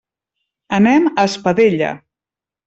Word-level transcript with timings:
Anem 0.77 1.05
a 1.11 1.27
Espadella. 1.33 1.93